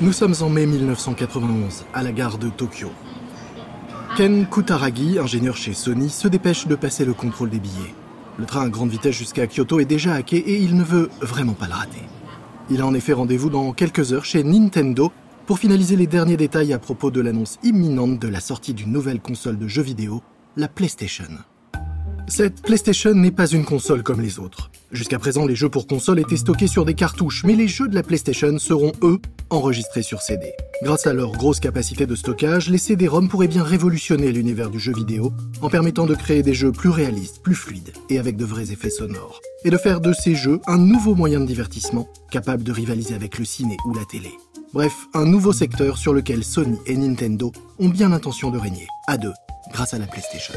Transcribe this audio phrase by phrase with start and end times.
[0.00, 2.88] Nous sommes en mai 1991, à la gare de Tokyo.
[4.16, 7.94] Ken Kutaragi, ingénieur chez Sony, se dépêche de passer le contrôle des billets.
[8.38, 11.54] Le train à grande vitesse jusqu'à Kyoto est déjà hacké et il ne veut vraiment
[11.54, 12.02] pas le rater.
[12.70, 15.10] Il a en effet rendez-vous dans quelques heures chez Nintendo
[15.46, 19.20] pour finaliser les derniers détails à propos de l'annonce imminente de la sortie d'une nouvelle
[19.20, 20.22] console de jeux vidéo,
[20.56, 21.24] la PlayStation.
[22.28, 24.70] Cette PlayStation n'est pas une console comme les autres.
[24.92, 27.94] Jusqu'à présent, les jeux pour console étaient stockés sur des cartouches, mais les jeux de
[27.94, 29.18] la PlayStation seront, eux,
[29.48, 30.52] enregistrés sur CD.
[30.82, 34.92] Grâce à leur grosse capacité de stockage, les CD-ROM pourraient bien révolutionner l'univers du jeu
[34.92, 35.32] vidéo
[35.62, 38.90] en permettant de créer des jeux plus réalistes, plus fluides et avec de vrais effets
[38.90, 39.40] sonores.
[39.64, 43.38] Et de faire de ces jeux un nouveau moyen de divertissement capable de rivaliser avec
[43.38, 44.30] le ciné ou la télé.
[44.74, 49.16] Bref, un nouveau secteur sur lequel Sony et Nintendo ont bien l'intention de régner, à
[49.16, 49.32] deux,
[49.72, 50.54] grâce à la PlayStation.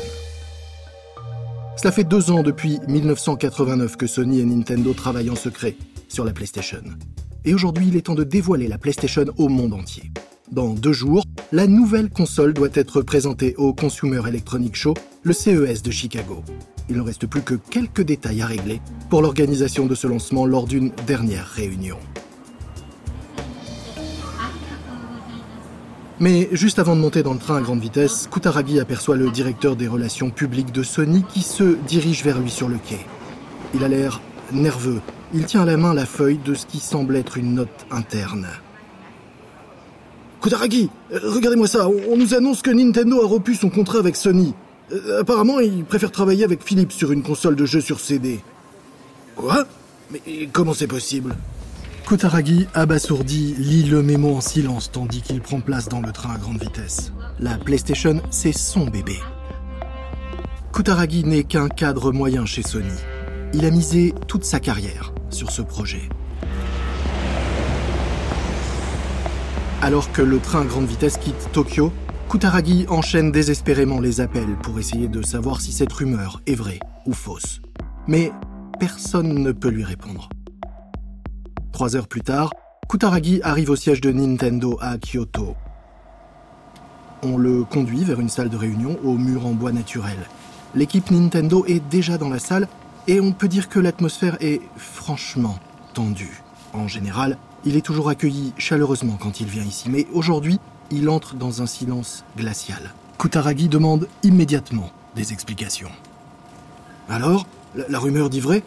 [1.82, 5.76] Cela fait deux ans depuis 1989 que Sony et Nintendo travaillent en secret
[6.10, 6.84] sur la PlayStation.
[7.44, 10.12] Et aujourd'hui, il est temps de dévoiler la PlayStation au monde entier.
[10.52, 15.82] Dans deux jours, la nouvelle console doit être présentée au Consumer Electronics Show, le CES
[15.82, 16.44] de Chicago.
[16.88, 20.68] Il ne reste plus que quelques détails à régler pour l'organisation de ce lancement lors
[20.68, 21.98] d'une dernière réunion.
[26.22, 29.76] Mais juste avant de monter dans le train à grande vitesse, Kutaragi aperçoit le directeur
[29.76, 33.00] des relations publiques de Sony qui se dirige vers lui sur le quai.
[33.74, 35.02] Il a l'air nerveux.
[35.34, 38.46] Il tient à la main la feuille de ce qui semble être une note interne.
[40.44, 41.90] Kutaragi, regardez-moi ça.
[41.90, 44.54] On nous annonce que Nintendo a rompu son contrat avec Sony.
[44.92, 48.42] Euh, apparemment, il préfère travailler avec Philips sur une console de jeux sur CD.
[49.36, 49.66] Quoi?
[50.12, 50.22] Mais
[50.54, 51.36] comment c'est possible?
[52.12, 56.38] Kutaragi, abasourdi, lit le mémo en silence tandis qu'il prend place dans le train à
[56.38, 57.14] grande vitesse.
[57.40, 59.18] La PlayStation, c'est son bébé.
[60.74, 62.92] Kutaragi n'est qu'un cadre moyen chez Sony.
[63.54, 66.10] Il a misé toute sa carrière sur ce projet.
[69.82, 71.94] Alors que le train à grande vitesse quitte Tokyo,
[72.30, 77.14] Kutaragi enchaîne désespérément les appels pour essayer de savoir si cette rumeur est vraie ou
[77.14, 77.62] fausse.
[78.06, 78.34] Mais
[78.82, 80.28] personne ne peut lui répondre.
[81.82, 82.52] Trois heures plus tard,
[82.88, 85.56] Kutaragi arrive au siège de Nintendo à Kyoto.
[87.24, 90.20] On le conduit vers une salle de réunion au mur en bois naturel.
[90.76, 92.68] L'équipe Nintendo est déjà dans la salle
[93.08, 95.58] et on peut dire que l'atmosphère est franchement
[95.96, 96.44] tendue.
[96.74, 100.60] En général, il est toujours accueilli chaleureusement quand il vient ici, mais aujourd'hui,
[100.92, 102.94] il entre dans un silence glacial.
[103.18, 105.90] Kutaragi demande immédiatement des explications.
[107.10, 108.62] Alors, la, rumeur dit vrai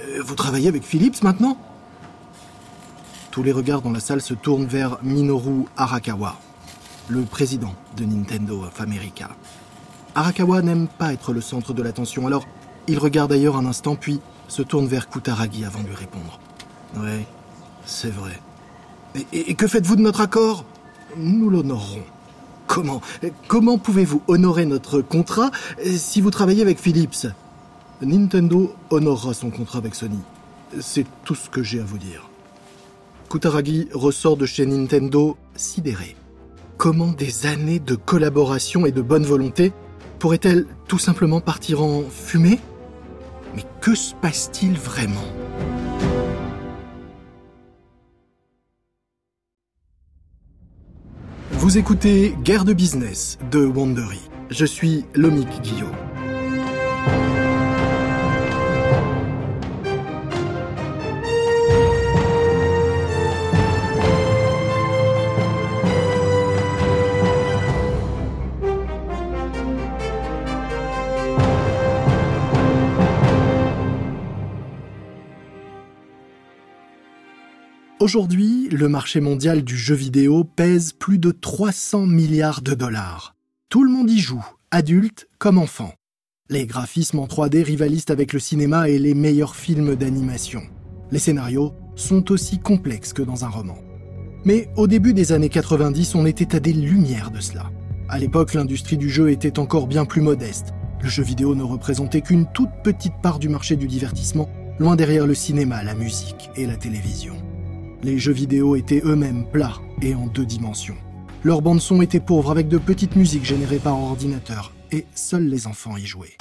[0.00, 1.56] euh, Vous travaillez avec Philips maintenant?
[3.36, 6.38] Tous les regards dans la salle se tournent vers Minoru Arakawa,
[7.08, 9.28] le président de Nintendo of America.
[10.14, 12.46] Arakawa n'aime pas être le centre de l'attention, alors
[12.88, 16.40] il regarde ailleurs un instant, puis se tourne vers Kutaragi avant de lui répondre.
[16.96, 17.26] Oui,
[17.84, 18.40] c'est vrai.
[19.34, 20.64] Et, et que faites-vous de notre accord?
[21.18, 22.04] Nous l'honorerons.
[22.66, 23.02] Comment?
[23.48, 25.50] Comment pouvez-vous honorer notre contrat?
[25.84, 27.26] Si vous travaillez avec Philips
[28.00, 30.20] Nintendo honorera son contrat avec Sony.
[30.80, 32.30] C'est tout ce que j'ai à vous dire.
[33.36, 36.16] Kutaragi ressort de chez Nintendo sidéré.
[36.78, 39.74] Comment des années de collaboration et de bonne volonté
[40.18, 42.60] pourraient-elles tout simplement partir en fumée?
[43.54, 45.26] Mais que se passe-t-il vraiment?
[51.50, 54.30] Vous écoutez Guerre de business de Wandery.
[54.48, 55.92] Je suis Lomik Guillot.
[78.06, 83.34] Aujourd'hui, le marché mondial du jeu vidéo pèse plus de 300 milliards de dollars.
[83.68, 85.92] Tout le monde y joue, adultes comme enfants.
[86.48, 90.62] Les graphismes en 3D rivalisent avec le cinéma et les meilleurs films d'animation.
[91.10, 93.78] Les scénarios sont aussi complexes que dans un roman.
[94.44, 97.72] Mais au début des années 90, on était à des lumières de cela.
[98.08, 100.68] À l'époque, l'industrie du jeu était encore bien plus modeste.
[101.02, 104.48] Le jeu vidéo ne représentait qu'une toute petite part du marché du divertissement,
[104.78, 107.34] loin derrière le cinéma, la musique et la télévision.
[108.02, 110.96] Les jeux vidéo étaient eux-mêmes plats et en deux dimensions.
[111.44, 115.96] Leur bande-son était pauvre avec de petites musiques générées par ordinateur, et seuls les enfants
[115.96, 116.36] y jouaient.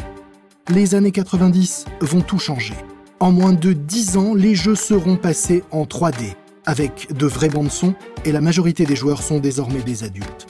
[0.70, 2.74] Les années 90 vont tout changer.
[3.20, 6.36] En moins de 10 ans, les jeux seront passés en 3D,
[6.66, 10.48] avec de vraies bandes-son, et la majorité des joueurs sont désormais des adultes.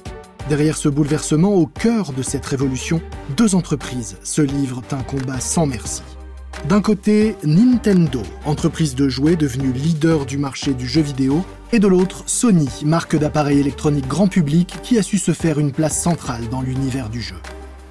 [0.50, 3.02] Derrière ce bouleversement, au cœur de cette révolution,
[3.38, 6.02] deux entreprises se livrent un combat sans merci.
[6.64, 11.88] D'un côté, Nintendo, entreprise de jouets devenue leader du marché du jeu vidéo, et de
[11.88, 16.50] l'autre, Sony, marque d'appareils électroniques grand public qui a su se faire une place centrale
[16.50, 17.36] dans l'univers du jeu.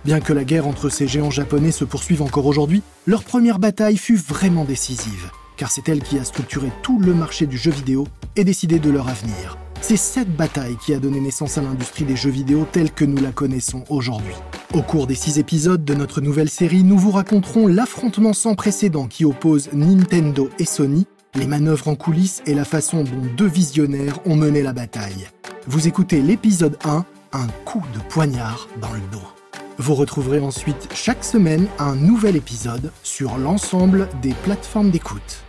[0.05, 3.97] Bien que la guerre entre ces géants japonais se poursuive encore aujourd'hui, leur première bataille
[3.97, 8.09] fut vraiment décisive, car c'est elle qui a structuré tout le marché du jeu vidéo
[8.35, 9.57] et décidé de leur avenir.
[9.87, 13.23] C'est cette bataille qui a donné naissance à l'industrie des jeux vidéo telle que nous
[13.23, 14.33] la connaissons aujourd'hui.
[14.73, 19.09] Au cours des six épisodes de notre nouvelle série, nous vous raconterons l'affrontement sans précédent
[19.09, 24.21] qui oppose Nintendo et Sony, les manœuvres en coulisses et la façon dont deux visionnaires
[24.25, 25.29] ont mené la bataille.
[25.67, 27.05] Vous écoutez l'épisode 1,
[27.35, 29.29] un coup de poignard dans le dos.
[29.77, 35.45] Vous retrouverez ensuite chaque semaine un nouvel épisode sur l'ensemble des plateformes d'écoute.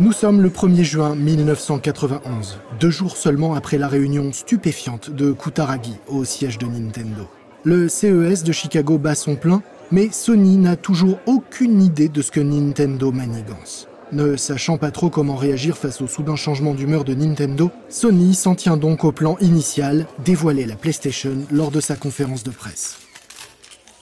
[0.00, 5.92] Nous sommes le 1er juin 1991, deux jours seulement après la réunion stupéfiante de Kutaragi
[6.08, 7.28] au siège de Nintendo.
[7.64, 9.62] Le CES de Chicago bat son plein,
[9.92, 13.88] mais Sony n'a toujours aucune idée de ce que Nintendo manigance.
[14.10, 18.54] Ne sachant pas trop comment réagir face au soudain changement d'humeur de Nintendo, Sony s'en
[18.54, 22.96] tient donc au plan initial, dévoiler la PlayStation lors de sa conférence de presse.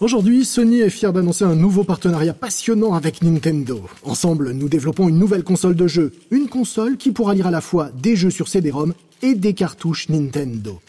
[0.00, 3.82] Aujourd'hui, Sony est fier d'annoncer un nouveau partenariat passionnant avec Nintendo.
[4.04, 6.12] Ensemble, nous développons une nouvelle console de jeu.
[6.30, 10.08] Une console qui pourra lire à la fois des jeux sur CD-ROM et des cartouches
[10.08, 10.80] Nintendo.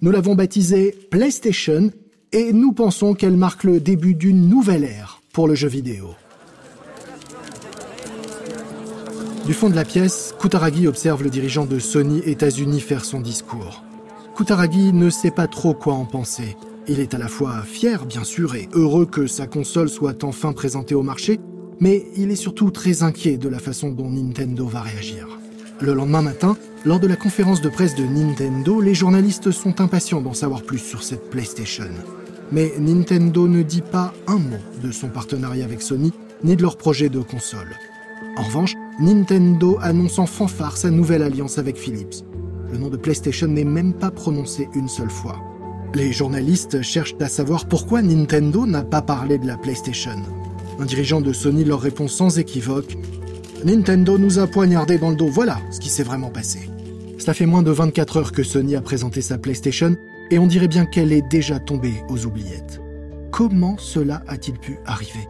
[0.00, 1.90] Nous l'avons baptisée PlayStation
[2.32, 6.14] et nous pensons qu'elle marque le début d'une nouvelle ère pour le jeu vidéo.
[9.44, 13.84] Du fond de la pièce, Kutaragi observe le dirigeant de Sony États-Unis faire son discours.
[14.34, 16.56] Kutaragi ne sait pas trop quoi en penser.
[16.86, 20.52] Il est à la fois fier, bien sûr, et heureux que sa console soit enfin
[20.52, 21.40] présentée au marché,
[21.80, 25.26] mais il est surtout très inquiet de la façon dont Nintendo va réagir.
[25.80, 30.20] Le lendemain matin, lors de la conférence de presse de Nintendo, les journalistes sont impatients
[30.20, 31.88] d'en savoir plus sur cette PlayStation.
[32.52, 36.76] Mais Nintendo ne dit pas un mot de son partenariat avec Sony, ni de leur
[36.76, 37.74] projet de console.
[38.36, 42.24] En revanche, Nintendo annonce en fanfare sa nouvelle alliance avec Philips.
[42.70, 45.36] Le nom de PlayStation n'est même pas prononcé une seule fois.
[45.94, 50.16] Les journalistes cherchent à savoir pourquoi Nintendo n'a pas parlé de la PlayStation.
[50.80, 52.96] Un dirigeant de Sony leur répond sans équivoque
[53.64, 56.68] Nintendo nous a poignardé dans le dos, voilà ce qui s'est vraiment passé.
[57.18, 59.96] Cela fait moins de 24 heures que Sony a présenté sa PlayStation
[60.32, 62.80] et on dirait bien qu'elle est déjà tombée aux oubliettes.
[63.30, 65.28] Comment cela a-t-il pu arriver?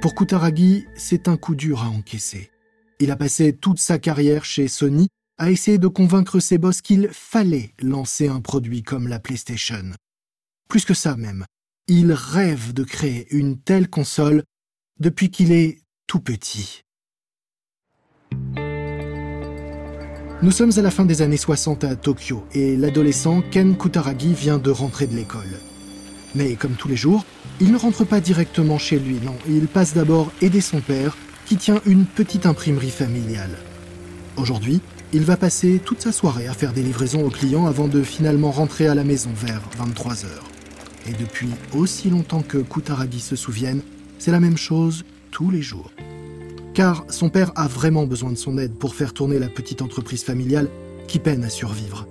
[0.00, 2.50] Pour Kutaragi, c'est un coup dur à encaisser.
[3.00, 5.08] Il a passé toute sa carrière chez Sony
[5.38, 9.92] a essayé de convaincre ses boss qu'il fallait lancer un produit comme la PlayStation.
[10.68, 11.44] Plus que ça même,
[11.86, 14.42] il rêve de créer une telle console
[15.00, 16.82] depuis qu'il est tout petit.
[20.40, 24.58] Nous sommes à la fin des années 60 à Tokyo et l'adolescent Ken Kutaragi vient
[24.58, 25.58] de rentrer de l'école.
[26.34, 27.24] Mais comme tous les jours,
[27.60, 31.56] il ne rentre pas directement chez lui, non, il passe d'abord aider son père qui
[31.56, 33.58] tient une petite imprimerie familiale.
[34.36, 34.80] Aujourd'hui,
[35.12, 38.50] il va passer toute sa soirée à faire des livraisons aux clients avant de finalement
[38.50, 40.44] rentrer à la maison vers 23 heures.
[41.06, 43.80] Et depuis aussi longtemps que Kutaragi se souvienne,
[44.18, 45.90] c'est la même chose tous les jours.
[46.74, 50.24] Car son père a vraiment besoin de son aide pour faire tourner la petite entreprise
[50.24, 50.68] familiale
[51.06, 52.06] qui peine à survivre.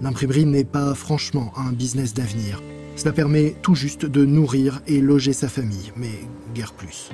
[0.00, 2.62] L'imprimerie n'est pas franchement un business d'avenir.
[2.94, 6.20] Cela permet tout juste de nourrir et loger sa famille, mais
[6.54, 7.10] guère plus.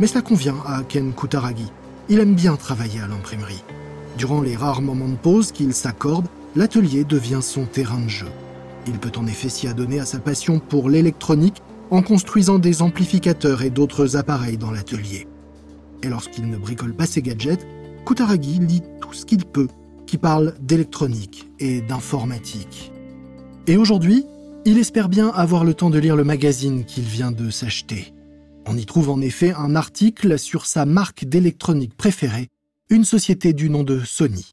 [0.00, 1.70] Mais cela convient à Ken Kutaragi.
[2.08, 3.62] Il aime bien travailler à l'imprimerie.
[4.18, 8.26] Durant les rares moments de pause qu'il s'accorde, l'atelier devient son terrain de jeu.
[8.88, 13.62] Il peut en effet s'y adonner à sa passion pour l'électronique en construisant des amplificateurs
[13.62, 15.28] et d'autres appareils dans l'atelier.
[16.02, 17.64] Et lorsqu'il ne bricole pas ses gadgets,
[18.04, 19.68] Kutaragi lit tout ce qu'il peut
[20.04, 22.90] qui parle d'électronique et d'informatique.
[23.68, 24.24] Et aujourd'hui,
[24.64, 28.12] il espère bien avoir le temps de lire le magazine qu'il vient de s'acheter.
[28.66, 32.48] On y trouve en effet un article sur sa marque d'électronique préférée,
[32.90, 34.52] une société du nom de Sony.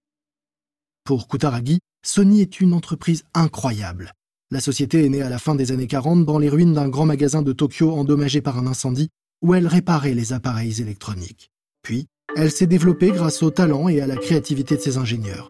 [1.06, 4.12] Pour Kutaragi, Sony est une entreprise incroyable.
[4.52, 7.06] La société est née à la fin des années 40 dans les ruines d'un grand
[7.06, 9.08] magasin de Tokyo endommagé par un incendie
[9.42, 11.50] où elle réparait les appareils électroniques.
[11.82, 15.50] Puis, elle s'est développée grâce au talent et à la créativité de ses ingénieurs.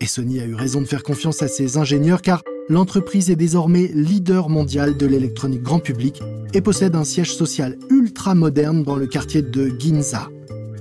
[0.00, 3.90] Et Sony a eu raison de faire confiance à ses ingénieurs car l'entreprise est désormais
[3.94, 6.20] leader mondial de l'électronique grand public
[6.52, 10.28] et possède un siège social ultra moderne dans le quartier de Ginza,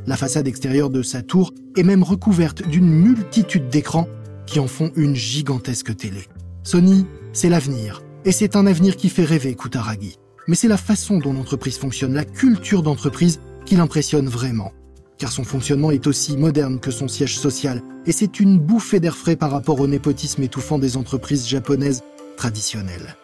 [0.07, 4.07] la façade extérieure de sa tour est même recouverte d'une multitude d'écrans
[4.45, 6.25] qui en font une gigantesque télé.
[6.63, 8.01] Sony, c'est l'avenir.
[8.23, 10.17] Et c'est un avenir qui fait rêver Kutaragi.
[10.47, 14.71] Mais c'est la façon dont l'entreprise fonctionne, la culture d'entreprise qui l'impressionne vraiment.
[15.17, 19.15] Car son fonctionnement est aussi moderne que son siège social, et c'est une bouffée d'air
[19.15, 22.03] frais par rapport au népotisme étouffant des entreprises japonaises
[22.37, 23.15] traditionnelles.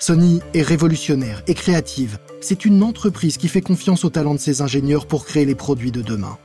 [0.00, 2.18] Sony est révolutionnaire et créative.
[2.40, 5.92] C'est une entreprise qui fait confiance au talent de ses ingénieurs pour créer les produits
[5.92, 6.38] de demain.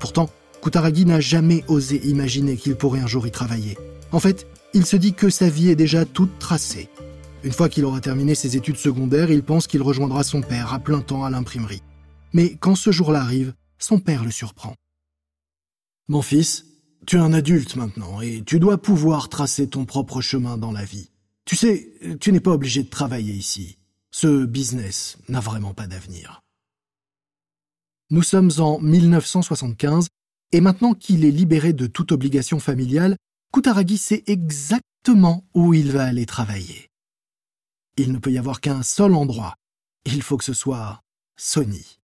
[0.00, 0.28] Pourtant,
[0.60, 3.78] Kutaragi n'a jamais osé imaginer qu'il pourrait un jour y travailler.
[4.10, 6.88] En fait, il se dit que sa vie est déjà toute tracée.
[7.44, 10.80] Une fois qu'il aura terminé ses études secondaires, il pense qu'il rejoindra son père à
[10.80, 11.82] plein temps à l'imprimerie.
[12.32, 14.74] Mais quand ce jour-là arrive, son père le surprend.
[16.08, 16.66] Mon fils,
[17.06, 20.84] tu es un adulte maintenant et tu dois pouvoir tracer ton propre chemin dans la
[20.84, 21.10] vie.
[21.44, 23.78] Tu sais, tu n'es pas obligé de travailler ici.
[24.10, 26.42] Ce business n'a vraiment pas d'avenir.
[28.10, 30.08] Nous sommes en 1975
[30.52, 33.16] et maintenant qu'il est libéré de toute obligation familiale,
[33.52, 36.88] Kutaragi sait exactement où il va aller travailler.
[37.96, 39.54] Il ne peut y avoir qu'un seul endroit.
[40.04, 41.02] Il faut que ce soit
[41.36, 41.98] Sony.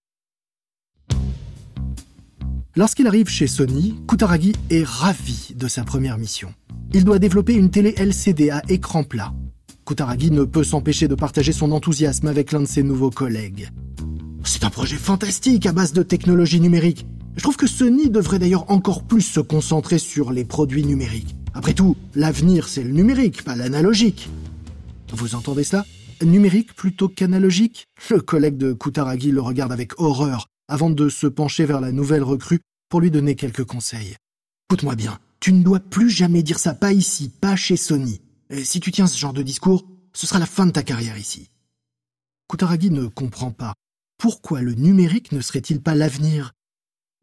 [2.79, 6.53] Lorsqu'il arrive chez Sony, Kutaragi est ravi de sa première mission.
[6.93, 9.33] Il doit développer une télé LCD à écran plat.
[9.87, 13.71] Kutaragi ne peut s'empêcher de partager son enthousiasme avec l'un de ses nouveaux collègues.
[14.45, 17.07] C'est un projet fantastique à base de technologie numérique.
[17.37, 21.35] Je trouve que Sony devrait d'ailleurs encore plus se concentrer sur les produits numériques.
[21.55, 24.29] Après tout, l'avenir c'est le numérique, pas l'analogique.
[25.15, 25.87] Vous entendez cela?
[26.23, 27.87] Numérique plutôt qu'analogique?
[28.11, 32.23] Le collègue de Kutaragi le regarde avec horreur avant de se pencher vers la nouvelle
[32.23, 34.17] recrue pour lui donner quelques conseils.
[34.69, 38.21] Écoute-moi bien, tu ne dois plus jamais dire ça, pas ici, pas chez Sony.
[38.65, 41.51] Si tu tiens ce genre de discours, ce sera la fin de ta carrière ici.
[42.49, 43.75] Kutaragi ne comprend pas.
[44.19, 46.53] Pourquoi le numérique ne serait-il pas l'avenir?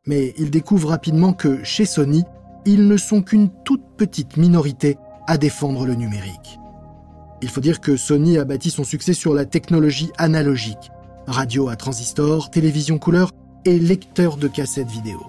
[0.05, 2.23] Mais il découvre rapidement que chez Sony,
[2.65, 4.97] ils ne sont qu'une toute petite minorité
[5.27, 6.59] à défendre le numérique.
[7.41, 10.91] Il faut dire que Sony a bâti son succès sur la technologie analogique,
[11.27, 13.31] radio à transistor, télévision couleur
[13.65, 15.21] et lecteur de cassettes vidéo.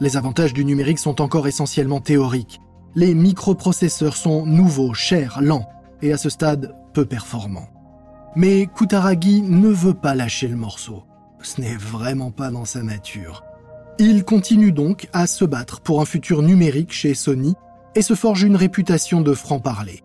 [0.00, 2.60] Les avantages du numérique sont encore essentiellement théoriques.
[2.94, 5.68] Les microprocesseurs sont nouveaux, chers, lents
[6.02, 7.68] et à ce stade peu performants.
[8.34, 11.04] Mais Kutaragi ne veut pas lâcher le morceau.
[11.42, 13.44] Ce n'est vraiment pas dans sa nature.
[13.98, 17.54] Il continue donc à se battre pour un futur numérique chez Sony
[17.94, 20.02] et se forge une réputation de franc-parler.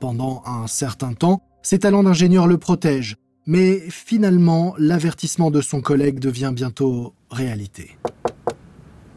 [0.00, 3.16] Pendant un certain temps, ses talents d'ingénieur le protègent,
[3.46, 7.98] mais finalement, l'avertissement de son collègue devient bientôt réalité.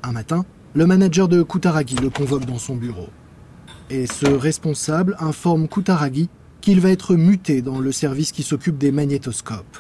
[0.04, 3.08] Un matin, le manager de Kutaragi le convoque dans son bureau.
[3.90, 6.30] Et ce responsable informe Kutaragi
[6.62, 9.78] qu'il va être muté dans le service qui s'occupe des magnétoscopes.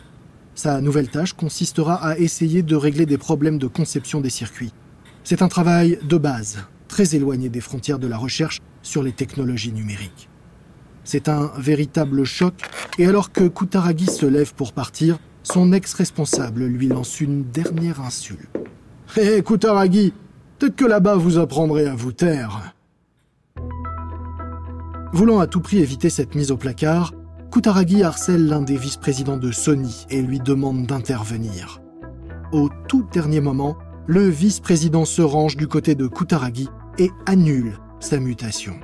[0.55, 4.73] Sa nouvelle tâche consistera à essayer de régler des problèmes de conception des circuits.
[5.23, 9.73] C'est un travail de base, très éloigné des frontières de la recherche sur les technologies
[9.73, 10.29] numériques.
[11.03, 12.53] C'est un véritable choc,
[12.97, 18.49] et alors que Kutaragi se lève pour partir, son ex-responsable lui lance une dernière insulte.
[19.15, 20.13] Hé, Kutaragi,
[20.59, 22.73] peut-être que là-bas vous apprendrez à vous taire.
[25.13, 27.13] Voulant à tout prix éviter cette mise au placard,
[27.51, 31.81] Kutaragi harcèle l'un des vice-présidents de Sony et lui demande d'intervenir.
[32.51, 38.19] Au tout dernier moment, le vice-président se range du côté de Kutaragi et annule sa
[38.19, 38.75] mutation.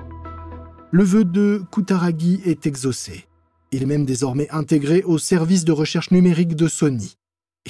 [0.92, 3.26] Le vœu de Kutaragi est exaucé.
[3.74, 7.16] Il est même désormais intégré au service de recherche numérique de Sony.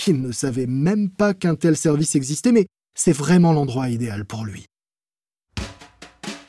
[0.05, 4.43] Il ne savait même pas qu'un tel service existait, mais c'est vraiment l'endroit idéal pour
[4.43, 4.65] lui.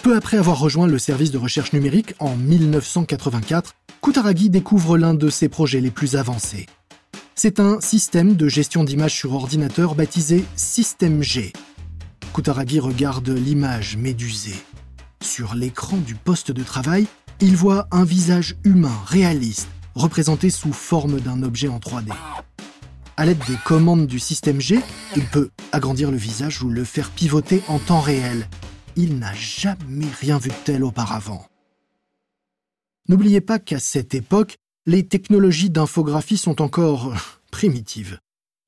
[0.02, 5.28] Peu après avoir rejoint le service de recherche numérique en 1984, Kutaragi découvre l'un de
[5.30, 6.66] ses projets les plus avancés.
[7.36, 11.52] C'est un système de gestion d'images sur ordinateur baptisé Système G.
[12.34, 14.60] Kutaragi regarde l'image médusée.
[15.22, 17.06] Sur l'écran du poste de travail,
[17.40, 22.12] il voit un visage humain réaliste, représenté sous forme d'un objet en 3D.
[23.16, 24.80] À l'aide des commandes du système G,
[25.16, 28.48] il peut agrandir le visage ou le faire pivoter en temps réel.
[28.96, 31.46] Il n'a jamais rien vu de tel auparavant.
[33.08, 37.14] N'oubliez pas qu'à cette époque, les technologies d'infographie sont encore
[37.50, 38.18] primitives.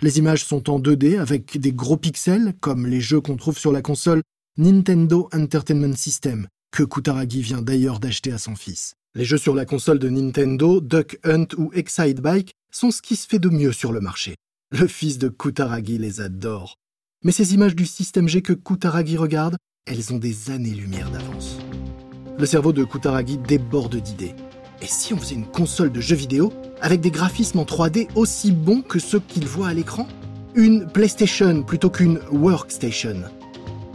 [0.03, 3.73] Les images sont en 2D avec des gros pixels, comme les jeux qu'on trouve sur
[3.73, 4.23] la console
[4.59, 6.47] Nintendo Entertainment System,
[6.77, 8.97] que Kutaragi vient d'ailleurs d'acheter à son fils.
[9.15, 13.17] Les jeux sur la console de Nintendo, Duck Hunt ou Excite Bike sont ce qui
[13.17, 14.35] se fait de mieux sur le marché.
[14.73, 16.77] Le fils de Kutaragi les adore.
[17.25, 19.57] Mais ces images du système G que Kutaragi regarde,
[19.87, 21.57] elles ont des années-lumière d'avance.
[22.39, 24.35] Le cerveau de Kutaragi déborde d'idées.
[24.83, 26.53] Et si on faisait une console de jeux vidéo
[26.83, 30.07] avec des graphismes en 3D aussi bons que ceux qu'il voit à l'écran?
[30.55, 33.23] Une PlayStation plutôt qu'une Workstation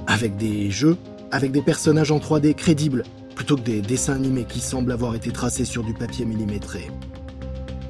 [0.08, 0.98] avec des jeux,
[1.32, 3.04] avec des personnages en 3D crédibles,
[3.36, 6.90] plutôt que des dessins animés qui semblent avoir été tracés sur du papier millimétré.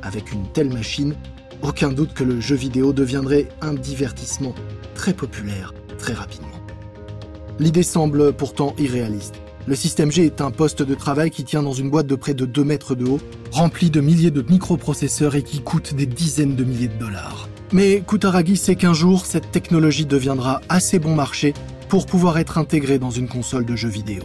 [0.03, 1.15] Avec une telle machine,
[1.61, 4.55] aucun doute que le jeu vidéo deviendrait un divertissement
[4.95, 6.47] très populaire très rapidement.
[7.59, 9.35] L'idée semble pourtant irréaliste.
[9.67, 12.33] Le système G est un poste de travail qui tient dans une boîte de près
[12.33, 13.19] de 2 mètres de haut,
[13.51, 17.47] rempli de milliers de microprocesseurs et qui coûte des dizaines de milliers de dollars.
[17.71, 21.53] Mais Kutaragi sait qu'un jour, cette technologie deviendra assez bon marché
[21.91, 24.23] pour pouvoir être intégrée dans une console de jeux vidéo.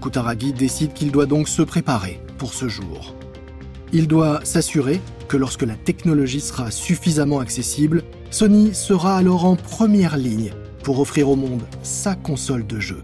[0.00, 3.14] Kutaragi décide qu'il doit donc se préparer pour ce jour.
[3.92, 10.16] Il doit s'assurer que lorsque la technologie sera suffisamment accessible, Sony sera alors en première
[10.16, 13.02] ligne pour offrir au monde sa console de jeu,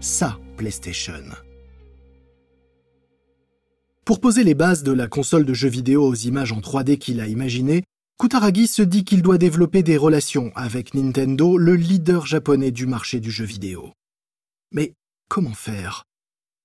[0.00, 1.12] sa PlayStation.
[4.06, 7.20] Pour poser les bases de la console de jeux vidéo aux images en 3D qu'il
[7.20, 7.84] a imaginées,
[8.20, 13.20] Kutaragi se dit qu'il doit développer des relations avec Nintendo, le leader japonais du marché
[13.20, 13.92] du jeu vidéo.
[14.72, 14.94] Mais
[15.28, 16.02] comment faire?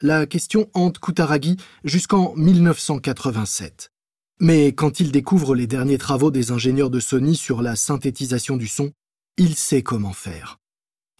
[0.02, 3.92] La question hante Kutaragi jusqu'en 1987.
[4.40, 8.68] Mais quand il découvre les derniers travaux des ingénieurs de Sony sur la synthétisation du
[8.68, 8.92] son,
[9.38, 10.58] il sait comment faire.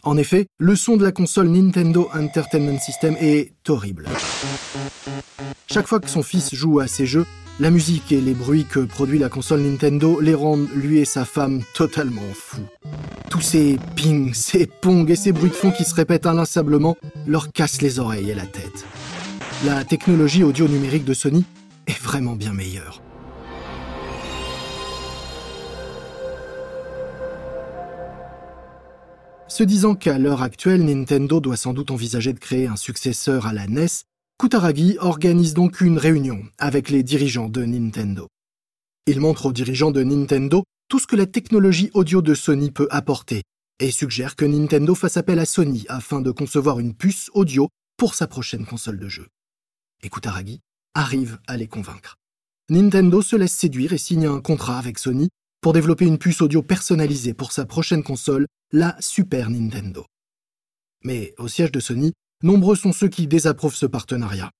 [0.02, 4.08] En effet, le son de la console Nintendo Entertainment System est horrible.
[5.68, 7.24] Chaque fois que son fils joue à ces jeux,
[7.60, 11.24] la musique et les bruits que produit la console Nintendo les rendent lui et sa
[11.24, 12.66] femme totalement fous.
[13.30, 16.96] Tous ces pings, ces pongs et ces bruits de fond qui se répètent inlassablement
[17.26, 18.84] leur cassent les oreilles et la tête.
[19.64, 21.44] La technologie audio numérique de Sony
[21.86, 23.00] est vraiment bien meilleure.
[29.46, 33.52] Se disant qu'à l'heure actuelle, Nintendo doit sans doute envisager de créer un successeur à
[33.52, 33.86] la NES,
[34.36, 38.26] Kutaragi organise donc une réunion avec les dirigeants de Nintendo.
[39.06, 42.88] Il montre aux dirigeants de Nintendo tout ce que la technologie audio de Sony peut
[42.90, 43.42] apporter
[43.78, 48.14] et suggère que Nintendo fasse appel à Sony afin de concevoir une puce audio pour
[48.14, 49.28] sa prochaine console de jeu.
[50.02, 50.60] Et Kutaragi
[50.94, 52.16] arrive à les convaincre.
[52.70, 55.28] Nintendo se laisse séduire et signe un contrat avec Sony
[55.60, 60.04] pour développer une puce audio personnalisée pour sa prochaine console, la Super Nintendo.
[61.04, 62.12] Mais au siège de Sony,
[62.44, 64.50] nombreux sont ceux qui désapprouvent ce partenariat.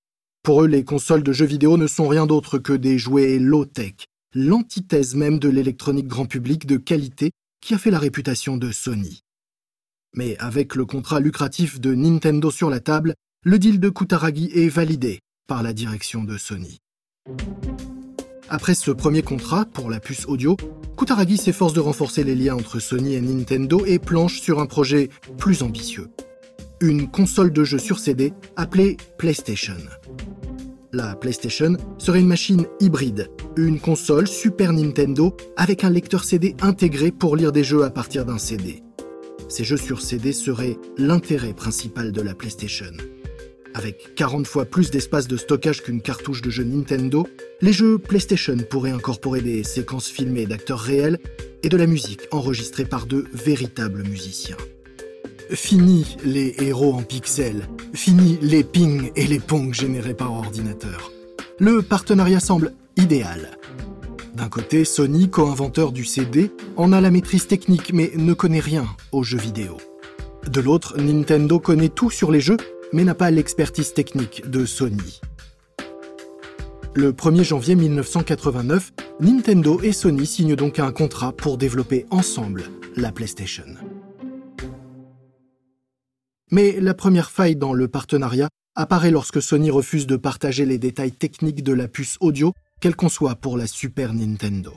[0.43, 3.95] Pour eux, les consoles de jeux vidéo ne sont rien d'autre que des jouets low-tech,
[4.35, 9.21] l'antithèse même de l'électronique grand public de qualité qui a fait la réputation de Sony.
[10.17, 14.69] Mais avec le contrat lucratif de Nintendo sur la table, le deal de Kutaragi est
[14.69, 16.79] validé par la direction de Sony.
[18.49, 20.57] Après ce premier contrat pour la puce audio,
[20.97, 25.11] Kutaragi s'efforce de renforcer les liens entre Sony et Nintendo et planche sur un projet
[25.37, 26.09] plus ambitieux.
[26.85, 29.79] Une console de jeu sur CD appelée PlayStation.
[30.93, 37.11] La PlayStation serait une machine hybride, une console Super Nintendo avec un lecteur CD intégré
[37.11, 38.83] pour lire des jeux à partir d'un CD.
[39.49, 42.93] Ces jeux sur CD seraient l'intérêt principal de la PlayStation.
[43.73, 47.27] Avec 40 fois plus d'espace de stockage qu'une cartouche de jeu Nintendo,
[47.63, 51.19] les jeux PlayStation pourraient incorporer des séquences filmées d'acteurs réels
[51.63, 54.59] et de la musique enregistrée par de véritables musiciens.
[55.51, 61.13] Fini les héros en pixels, fini les pings et les pongs générés par ordinateur.
[61.59, 63.59] Le partenariat semble idéal.
[64.35, 68.87] D'un côté, Sony, co-inventeur du CD, en a la maîtrise technique mais ne connaît rien
[69.13, 69.77] aux jeux vidéo.
[70.51, 72.57] De l'autre, Nintendo connaît tout sur les jeux
[72.93, 75.21] mais n'a pas l'expertise technique de Sony.
[76.95, 82.65] Le 1er janvier 1989, Nintendo et Sony signent donc un contrat pour développer ensemble
[82.97, 83.65] la PlayStation.
[86.55, 91.11] Mais la première faille dans le partenariat apparaît lorsque Sony refuse de partager les détails
[91.11, 94.73] techniques de la puce audio qu'elle conçoit pour la Super Nintendo.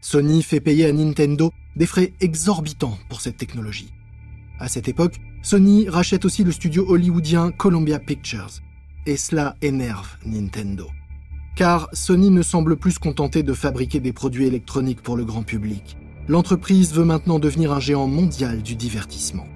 [0.00, 3.92] Sony fait payer à Nintendo des frais exorbitants pour cette technologie.
[4.60, 8.60] À cette époque, Sony rachète aussi le studio hollywoodien Columbia Pictures.
[9.04, 10.86] Et cela énerve Nintendo.
[11.56, 15.42] Car Sony ne semble plus se contenter de fabriquer des produits électroniques pour le grand
[15.42, 15.96] public.
[16.28, 19.48] L'entreprise veut maintenant devenir un géant mondial du divertissement.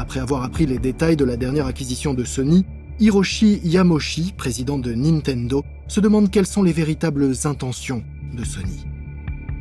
[0.00, 2.64] Après avoir appris les détails de la dernière acquisition de Sony,
[3.00, 8.86] Hiroshi Yamoshi, président de Nintendo, se demande quelles sont les véritables intentions de Sony.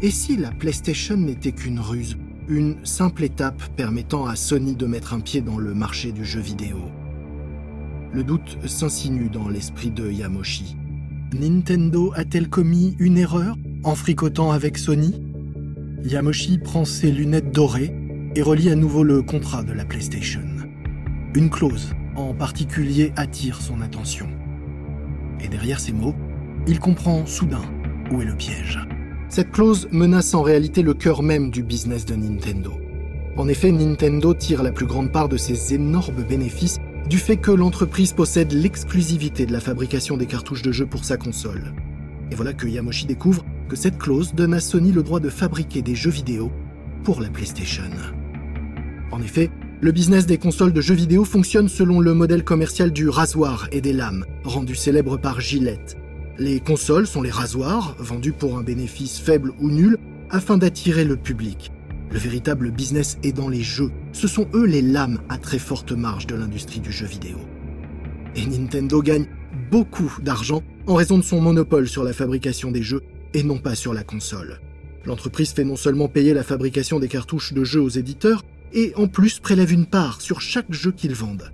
[0.02, 2.16] Et si la PlayStation n'était qu'une ruse
[2.48, 6.40] une simple étape permettant à Sony de mettre un pied dans le marché du jeu
[6.40, 6.78] vidéo?
[8.14, 10.78] Le doute s'insinue dans l'esprit de Yamoshi.
[11.38, 15.22] Nintendo a-t-elle commis une erreur en fricotant avec Sony?
[16.06, 17.94] Yamoshi prend ses lunettes dorées
[18.36, 20.44] et relie à nouveau le contrat de la PlayStation.
[21.36, 24.28] Une clause en particulier attire son attention.
[25.40, 26.16] Et derrière ces mots,
[26.68, 27.62] il comprend soudain
[28.12, 28.80] où est le piège.
[29.30, 32.74] Cette clause menace en réalité le cœur même du business de Nintendo.
[33.38, 37.52] En effet, Nintendo tire la plus grande part de ses énormes bénéfices du fait que
[37.52, 41.74] l'entreprise possède l'exclusivité de la fabrication des cartouches de jeux pour sa console.
[42.32, 45.82] Et voilà que Yamoshi découvre que cette clause donne à Sony le droit de fabriquer
[45.82, 46.52] des jeux vidéo
[47.04, 47.84] pour la PlayStation.
[49.12, 49.50] En effet,
[49.82, 53.80] Le business des consoles de jeux vidéo fonctionne selon le modèle commercial du rasoir et
[53.80, 55.96] des lames, rendu célèbre par Gillette.
[56.38, 59.98] Les consoles sont les rasoirs, vendus pour un bénéfice faible ou nul,
[60.30, 61.72] afin d'attirer le public.
[62.12, 63.90] Le véritable business est dans les jeux.
[64.12, 67.38] Ce sont eux les lames à très forte marge de l'industrie du jeu vidéo.
[68.36, 69.28] Et Nintendo gagne
[69.72, 73.02] beaucoup d'argent en raison de son monopole sur la fabrication des jeux
[73.34, 74.60] et non pas sur la console.
[75.06, 79.08] L'entreprise fait non seulement payer la fabrication des cartouches de jeux aux éditeurs, et en
[79.08, 81.52] plus prélève une part sur chaque jeu qu'ils vendent.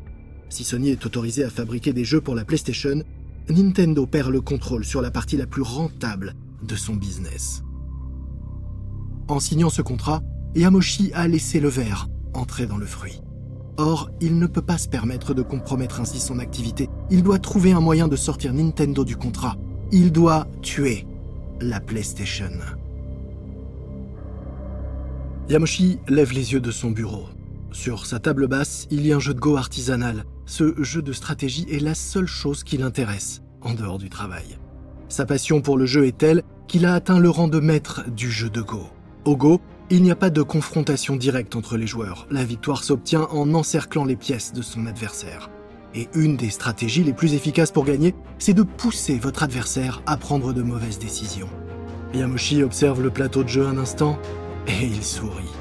[0.49, 3.04] Si Sony est autorisé à fabriquer des jeux pour la PlayStation,
[3.49, 7.63] Nintendo perd le contrôle sur la partie la plus rentable de son business.
[9.28, 10.21] En signant ce contrat,
[10.56, 13.21] Yamoshi a laissé le verre entrer dans le fruit.
[13.78, 16.89] Or, il ne peut pas se permettre de compromettre ainsi son activité.
[17.10, 19.58] Il doit trouver un moyen de sortir Nintendo du contrat.
[19.91, 21.06] Il doit tuer
[21.60, 22.51] la PlayStation.
[25.47, 27.25] Yamoshi lève les yeux de son bureau.
[27.71, 30.25] Sur sa table basse, il y a un jeu de Go artisanal.
[30.47, 34.58] Ce jeu de stratégie est la seule chose qui l'intéresse, en dehors du travail.
[35.08, 38.31] Sa passion pour le jeu est telle qu'il a atteint le rang de maître du
[38.31, 38.88] jeu de Go.
[39.25, 42.25] Au Go, il n'y a pas de confrontation directe entre les joueurs.
[42.31, 45.51] La victoire s'obtient en encerclant les pièces de son adversaire.
[45.93, 50.17] Et une des stratégies les plus efficaces pour gagner, c'est de pousser votre adversaire à
[50.17, 51.49] prendre de mauvaises décisions.
[52.15, 54.17] Yamoshi observe le plateau de jeu un instant
[54.67, 55.54] et il sourit.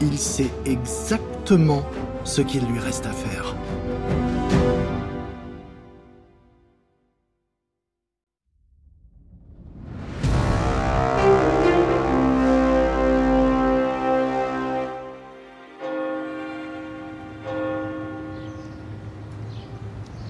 [0.00, 1.82] Il sait exactement
[2.24, 3.54] ce qu'il lui reste à faire.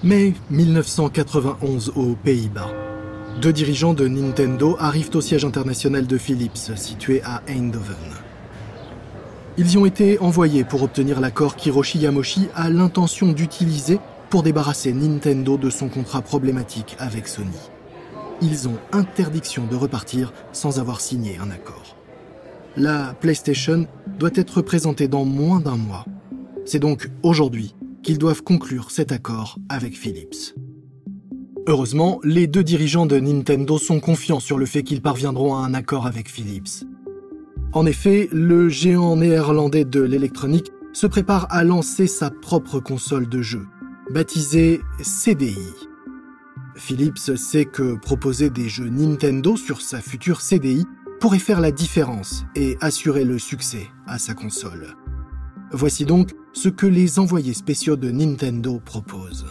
[0.01, 2.88] Mai 1991 aux Pays-Bas.
[3.37, 7.95] Deux dirigeants de Nintendo arrivent au siège international de Philips, situé à Eindhoven.
[9.57, 14.91] Ils y ont été envoyés pour obtenir l'accord qu'Hiroshi Yamoshi a l'intention d'utiliser pour débarrasser
[14.91, 17.57] Nintendo de son contrat problématique avec Sony.
[18.41, 21.95] Ils ont interdiction de repartir sans avoir signé un accord.
[22.75, 23.87] La PlayStation
[24.17, 26.05] doit être présentée dans moins d'un mois.
[26.65, 30.53] C'est donc aujourd'hui qu'ils doivent conclure cet accord avec Philips.
[31.69, 35.75] Heureusement, les deux dirigeants de Nintendo sont confiants sur le fait qu'ils parviendront à un
[35.75, 36.83] accord avec Philips.
[37.73, 43.43] En effet, le géant néerlandais de l'électronique se prépare à lancer sa propre console de
[43.43, 43.67] jeu,
[44.09, 45.59] baptisée CDI.
[46.75, 50.87] Philips sait que proposer des jeux Nintendo sur sa future CDI
[51.19, 54.95] pourrait faire la différence et assurer le succès à sa console.
[55.71, 59.45] Voici donc ce que les envoyés spéciaux de Nintendo proposent.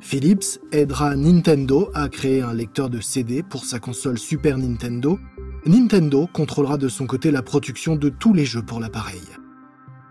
[0.00, 5.18] Philips aidera Nintendo à créer un lecteur de CD pour sa console Super Nintendo.
[5.66, 9.22] Nintendo contrôlera de son côté la production de tous les jeux pour l'appareil.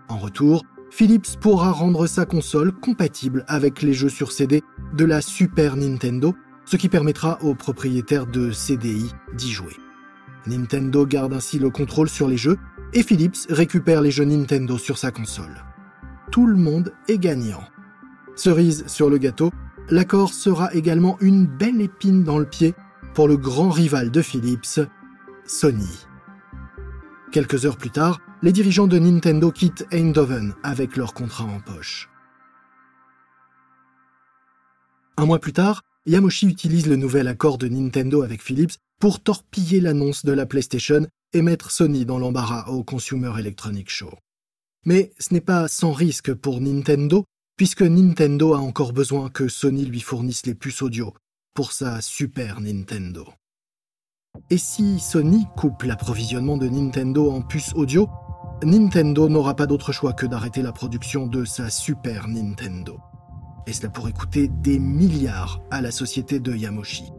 [0.08, 4.62] En retour, Philips pourra rendre sa console compatible avec les jeux sur CD
[4.94, 9.76] de la Super Nintendo, ce qui permettra aux propriétaires de CDI d'y jouer.
[10.46, 12.58] Nintendo garde ainsi le contrôle sur les jeux
[12.92, 15.64] et Philips récupère les jeux Nintendo sur sa console.
[16.30, 17.62] Tout le monde est gagnant.
[18.36, 19.50] Cerise sur le gâteau,
[19.90, 22.74] l'accord sera également une belle épine dans le pied
[23.14, 24.80] pour le grand rival de Philips,
[25.44, 26.06] Sony.
[27.32, 32.08] Quelques heures plus tard, les dirigeants de Nintendo quittent Eindhoven avec leur contrat en poche.
[35.16, 39.80] Un mois plus tard, Yamoshi utilise le nouvel accord de Nintendo avec Philips pour torpiller
[39.80, 44.12] l'annonce de la PlayStation et mettre Sony dans l'embarras au Consumer Electronics Show.
[44.86, 47.24] Mais ce n'est pas sans risque pour Nintendo
[47.60, 51.12] puisque Nintendo a encore besoin que Sony lui fournisse les puces audio
[51.52, 53.26] pour sa Super Nintendo.
[54.48, 58.08] Et si Sony coupe l'approvisionnement de Nintendo en puces audio,
[58.64, 62.98] Nintendo n'aura pas d'autre choix que d'arrêter la production de sa Super Nintendo.
[63.66, 67.12] Et cela pourrait coûter des milliards à la société de Yamoshi.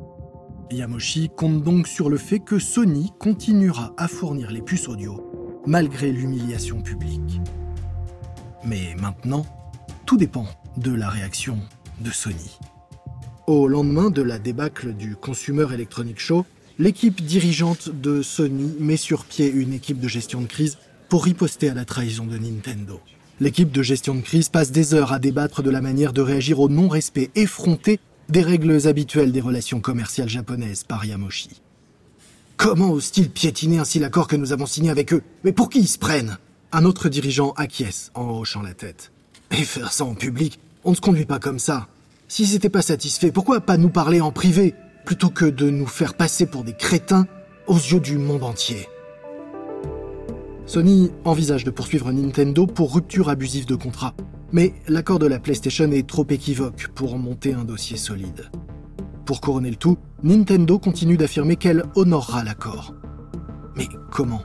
[0.71, 6.11] Yamoshi compte donc sur le fait que Sony continuera à fournir les puces audio malgré
[6.11, 7.41] l'humiliation publique.
[8.65, 9.45] Mais maintenant,
[10.11, 10.45] tout dépend
[10.75, 11.57] de la réaction
[12.01, 12.59] de Sony.
[13.47, 16.45] Au lendemain de la débâcle du Consumer Electronic Show,
[16.77, 21.69] l'équipe dirigeante de Sony met sur pied une équipe de gestion de crise pour riposter
[21.69, 22.99] à la trahison de Nintendo.
[23.39, 26.59] L'équipe de gestion de crise passe des heures à débattre de la manière de réagir
[26.59, 31.61] au non-respect effronté des règles habituelles des relations commerciales japonaises par Yamoshi.
[32.57, 35.23] Comment osent-ils piétiner ainsi l'accord que nous avons signé avec eux?
[35.45, 36.37] Mais pour qui ils se prennent?
[36.73, 39.10] Un autre dirigeant acquiesce en hochant la tête.
[39.51, 41.87] Et faire ça en public, on ne se conduit pas comme ça.
[42.27, 44.73] S'ils n'étaient pas satisfaits, pourquoi pas nous parler en privé,
[45.05, 47.27] plutôt que de nous faire passer pour des crétins
[47.67, 48.87] aux yeux du monde entier
[50.65, 54.13] Sony envisage de poursuivre Nintendo pour rupture abusive de contrat,
[54.53, 58.49] mais l'accord de la PlayStation est trop équivoque pour monter un dossier solide.
[59.25, 62.93] Pour couronner le tout, Nintendo continue d'affirmer qu'elle honorera l'accord.
[63.75, 64.43] Mais comment?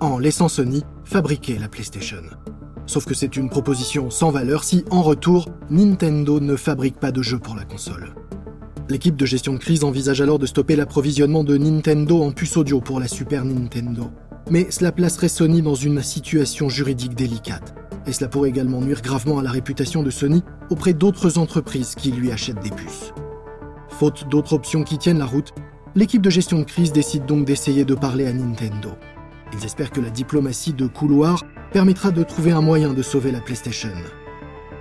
[0.00, 2.22] En laissant Sony fabriquer la PlayStation.
[2.86, 7.22] Sauf que c'est une proposition sans valeur si, en retour, Nintendo ne fabrique pas de
[7.22, 8.14] jeux pour la console.
[8.90, 12.80] L'équipe de gestion de crise envisage alors de stopper l'approvisionnement de Nintendo en puces audio
[12.80, 14.10] pour la Super Nintendo.
[14.50, 17.74] Mais cela placerait Sony dans une situation juridique délicate.
[18.06, 22.12] Et cela pourrait également nuire gravement à la réputation de Sony auprès d'autres entreprises qui
[22.12, 23.14] lui achètent des puces.
[23.88, 25.54] Faute d'autres options qui tiennent la route,
[25.94, 28.90] l'équipe de gestion de crise décide donc d'essayer de parler à Nintendo.
[29.54, 31.42] Ils espèrent que la diplomatie de couloir
[31.74, 33.90] permettra de trouver un moyen de sauver la PlayStation.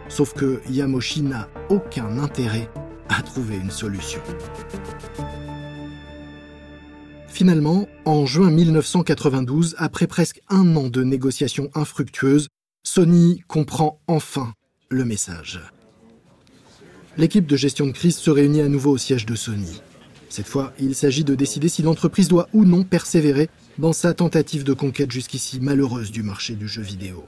[0.09, 2.69] Sauf que Yamoshi n'a aucun intérêt
[3.09, 4.21] à trouver une solution.
[7.27, 12.47] Finalement, en juin 1992, après presque un an de négociations infructueuses,
[12.83, 14.53] Sony comprend enfin
[14.89, 15.61] le message.
[17.17, 19.81] L'équipe de gestion de crise se réunit à nouveau au siège de Sony.
[20.29, 24.63] Cette fois, il s'agit de décider si l'entreprise doit ou non persévérer dans sa tentative
[24.63, 27.25] de conquête jusqu'ici malheureuse du marché du jeu vidéo.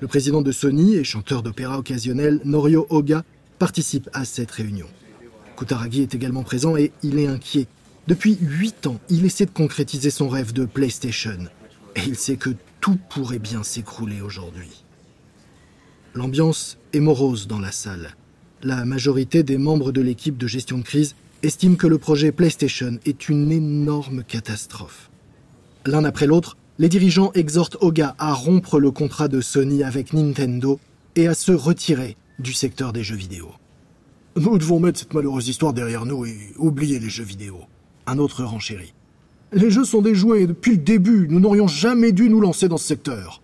[0.00, 3.24] Le président de Sony et chanteur d'opéra occasionnel Norio Oga
[3.58, 4.86] participe à cette réunion.
[5.56, 7.66] Kutaragi est également présent et il est inquiet.
[8.08, 11.38] Depuis huit ans, il essaie de concrétiser son rêve de PlayStation.
[11.96, 14.84] Et il sait que tout pourrait bien s'écrouler aujourd'hui.
[16.14, 18.16] L'ambiance est morose dans la salle.
[18.62, 22.98] La majorité des membres de l'équipe de gestion de crise estiment que le projet PlayStation
[23.06, 25.09] est une énorme catastrophe.
[25.86, 30.78] L'un après l'autre, les dirigeants exhortent Oga à rompre le contrat de Sony avec Nintendo
[31.16, 33.50] et à se retirer du secteur des jeux vidéo.
[34.36, 37.60] Nous devons mettre cette malheureuse histoire derrière nous et oublier les jeux vidéo.
[38.06, 38.94] Un autre renchérit.
[39.52, 41.26] Les jeux sont des jouets depuis le début.
[41.28, 43.42] Nous n'aurions jamais dû nous lancer dans ce secteur.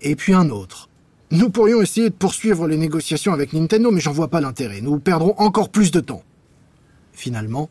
[0.00, 0.88] Et puis un autre.
[1.30, 4.82] Nous pourrions essayer de poursuivre les négociations avec Nintendo, mais j'en vois pas l'intérêt.
[4.82, 6.24] Nous perdrons encore plus de temps.
[7.12, 7.70] Finalement,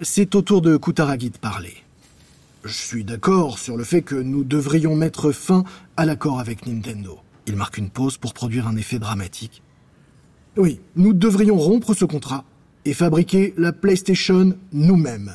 [0.00, 1.81] c'est au tour de Kutaragi de parler.
[2.64, 5.64] Je suis d'accord sur le fait que nous devrions mettre fin
[5.96, 7.18] à l'accord avec Nintendo.
[7.46, 9.62] Il marque une pause pour produire un effet dramatique.
[10.56, 12.44] Oui, nous devrions rompre ce contrat
[12.84, 15.32] et fabriquer la PlayStation nous-mêmes.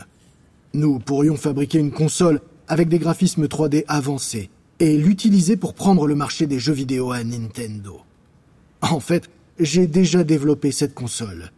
[0.73, 6.15] Nous pourrions fabriquer une console avec des graphismes 3D avancés et l'utiliser pour prendre le
[6.15, 8.01] marché des jeux vidéo à Nintendo.
[8.81, 11.51] En fait, j'ai déjà développé cette console.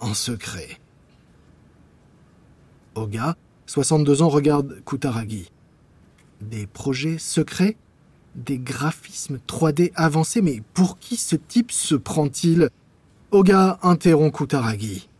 [0.00, 0.78] En secret.
[2.94, 3.36] Oga,
[3.68, 5.50] 62 ans, regarde Kutaragi.
[6.40, 7.76] Des projets secrets?
[8.34, 10.40] Des graphismes 3D avancés?
[10.40, 12.70] Mais pour qui ce type se prend-il?
[13.30, 15.10] Oga interrompt Kutaragi.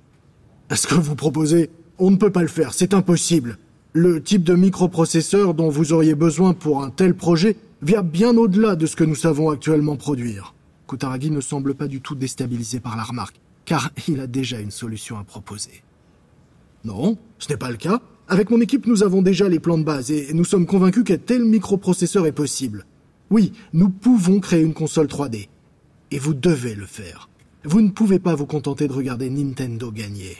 [0.74, 3.58] Ce que vous proposez, on ne peut pas le faire, c'est impossible.
[3.92, 8.76] Le type de microprocesseur dont vous auriez besoin pour un tel projet vient bien au-delà
[8.76, 10.54] de ce que nous savons actuellement produire.
[10.88, 14.70] Kutaragi ne semble pas du tout déstabilisé par la remarque, car il a déjà une
[14.70, 15.82] solution à proposer.
[16.84, 18.00] Non, ce n'est pas le cas.
[18.30, 21.16] Avec mon équipe, nous avons déjà les plans de base et nous sommes convaincus qu'un
[21.16, 22.84] tel microprocesseur est possible.
[23.30, 25.48] Oui, nous pouvons créer une console 3D.
[26.10, 27.30] Et vous devez le faire.
[27.64, 30.36] Vous ne pouvez pas vous contenter de regarder Nintendo gagner.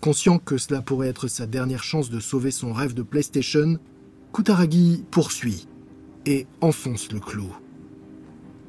[0.00, 3.78] Conscient que cela pourrait être sa dernière chance de sauver son rêve de PlayStation,
[4.32, 5.66] Kutaragi poursuit
[6.24, 7.52] et enfonce le clou.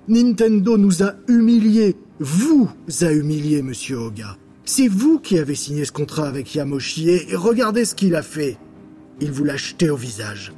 [0.08, 2.69] Nintendo nous a humiliés, vous
[3.02, 4.38] a humiliés, monsieur Oga.
[4.69, 8.58] C'est vous qui avez signé ce contrat avec Yamoshi et regardez ce qu'il a fait.
[9.21, 10.51] Il vous l'a jeté au visage.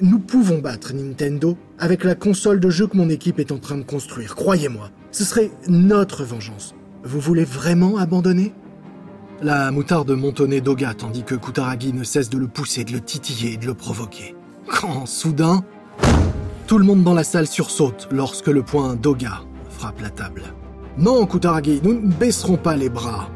[0.00, 3.76] Nous pouvons battre Nintendo avec la console de jeu que mon équipe est en train
[3.76, 4.90] de construire, croyez-moi.
[5.12, 6.74] Ce serait notre vengeance.
[7.04, 8.52] Vous voulez vraiment abandonner?
[9.42, 13.52] La moutarde montonnait d'Oga tandis que Kutaragi ne cesse de le pousser, de le titiller
[13.52, 14.34] et de le provoquer.
[14.66, 15.64] Quand, soudain,
[16.66, 20.42] tout le monde dans la salle sursaute lorsque le poing d'Oga frappe la table.
[20.98, 23.28] Non, Kutaragi, nous ne baisserons pas les bras.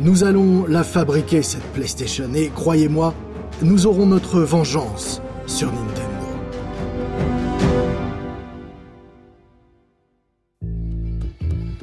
[0.00, 3.14] Nous allons la fabriquer, cette PlayStation, et croyez-moi,
[3.62, 6.08] nous aurons notre vengeance sur Nintendo.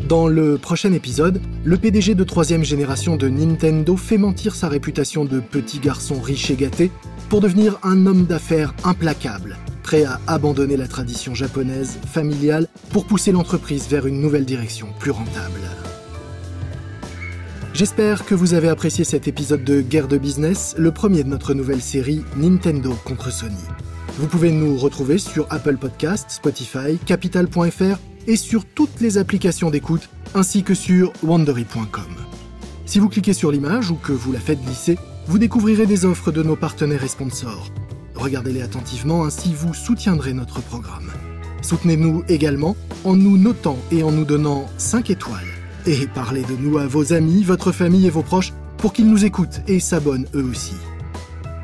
[0.08, 5.26] Dans le prochain épisode, le PDG de troisième génération de Nintendo fait mentir sa réputation
[5.26, 6.92] de petit garçon riche et gâté
[7.28, 13.34] pour devenir un homme d'affaires implacable, prêt à abandonner la tradition japonaise familiale pour pousser
[13.34, 15.60] l'entreprise vers une nouvelle direction plus rentable.
[17.76, 21.54] J'espère que vous avez apprécié cet épisode de Guerre de Business, le premier de notre
[21.54, 23.60] nouvelle série Nintendo contre Sony.
[24.18, 30.08] Vous pouvez nous retrouver sur Apple Podcasts, Spotify, Capital.fr et sur toutes les applications d'écoute,
[30.36, 32.16] ainsi que sur wandery.com.
[32.86, 36.32] Si vous cliquez sur l'image ou que vous la faites glisser, vous découvrirez des offres
[36.32, 37.72] de nos partenaires et sponsors.
[38.16, 41.12] regardez-les attentivement, ainsi vous soutiendrez notre programme.
[41.62, 45.55] Soutenez-nous également en nous notant et en nous donnant 5 étoiles.
[45.88, 49.24] Et parlez de nous à vos amis, votre famille et vos proches pour qu'ils nous
[49.24, 50.74] écoutent et s'abonnent eux aussi.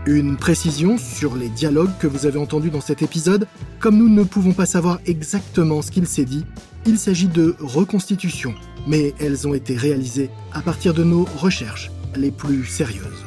[0.05, 3.47] Une précision sur les dialogues que vous avez entendus dans cet épisode,
[3.79, 6.45] comme nous ne pouvons pas savoir exactement ce qu'il s'est dit,
[6.85, 8.53] il s'agit de reconstitutions,
[8.87, 13.25] mais elles ont été réalisées à partir de nos recherches les plus sérieuses.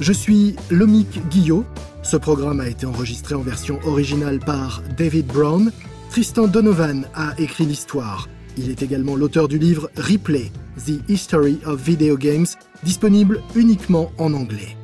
[0.00, 1.66] Je suis Lomic Guillot.
[2.02, 5.72] Ce programme a été enregistré en version originale par David Brown.
[6.08, 8.28] Tristan Donovan a écrit l'histoire.
[8.62, 10.52] Il est également l'auteur du livre Replay,
[10.84, 12.46] The History of Video Games,
[12.82, 14.76] disponible uniquement en anglais.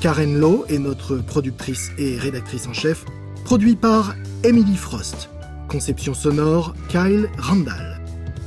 [0.00, 3.04] Karen Lowe est notre productrice et rédactrice en chef,
[3.44, 5.30] produit par Emily Frost.
[5.66, 8.00] Conception sonore, Kyle Randall.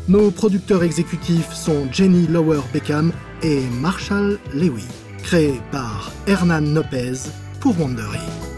[0.07, 3.11] Nos producteurs exécutifs sont Jenny Lower Beckham
[3.43, 4.85] et Marshall Lewy.
[5.21, 7.29] Créé par Hernan Lopez
[7.59, 8.50] pour Wandery.